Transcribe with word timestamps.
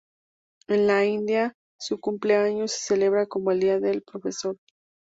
En 0.67 0.87
la 0.87 1.05
India, 1.05 1.53
su 1.79 1.99
cumpleaños 1.99 2.71
se 2.71 2.87
celebra 2.87 3.27
como 3.27 3.51
el 3.51 3.59
Día 3.59 3.79
del 3.79 4.01
Profesor. 4.01 4.57